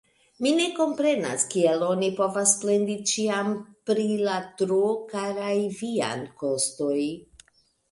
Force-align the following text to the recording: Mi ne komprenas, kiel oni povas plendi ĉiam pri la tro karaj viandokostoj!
Mi 0.43 0.51
ne 0.59 0.63
komprenas, 0.77 1.43
kiel 1.55 1.85
oni 1.87 2.09
povas 2.21 2.55
plendi 2.63 2.95
ĉiam 3.13 3.53
pri 3.91 4.07
la 4.31 4.41
tro 4.63 4.81
karaj 5.15 5.55
viandokostoj! 5.85 6.99